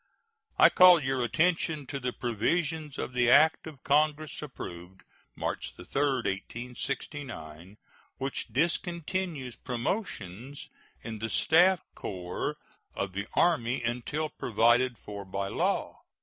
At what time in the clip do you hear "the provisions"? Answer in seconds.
1.99-2.97